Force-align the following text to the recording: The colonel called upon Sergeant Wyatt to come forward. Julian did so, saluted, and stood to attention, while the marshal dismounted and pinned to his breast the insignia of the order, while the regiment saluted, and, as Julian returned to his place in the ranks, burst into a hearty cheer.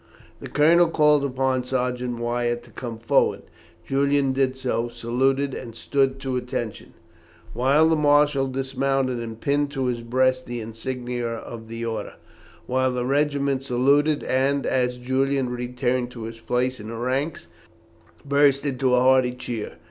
The 0.39 0.49
colonel 0.49 0.87
called 0.89 1.23
upon 1.23 1.63
Sergeant 1.63 2.17
Wyatt 2.17 2.63
to 2.63 2.71
come 2.71 2.97
forward. 2.97 3.43
Julian 3.85 4.33
did 4.33 4.57
so, 4.57 4.87
saluted, 4.87 5.53
and 5.53 5.75
stood 5.75 6.19
to 6.21 6.37
attention, 6.37 6.93
while 7.53 7.87
the 7.87 7.95
marshal 7.95 8.47
dismounted 8.47 9.19
and 9.19 9.39
pinned 9.39 9.69
to 9.73 9.85
his 9.85 10.01
breast 10.01 10.47
the 10.47 10.59
insignia 10.59 11.29
of 11.35 11.67
the 11.67 11.85
order, 11.85 12.15
while 12.65 12.91
the 12.91 13.05
regiment 13.05 13.61
saluted, 13.61 14.23
and, 14.23 14.65
as 14.65 14.97
Julian 14.97 15.51
returned 15.51 16.09
to 16.13 16.23
his 16.23 16.39
place 16.39 16.79
in 16.79 16.87
the 16.89 16.95
ranks, 16.95 17.45
burst 18.25 18.65
into 18.65 18.95
a 18.95 19.01
hearty 19.01 19.33
cheer. 19.33 19.73